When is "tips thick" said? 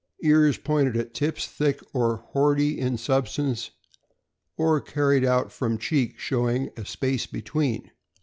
1.13-1.79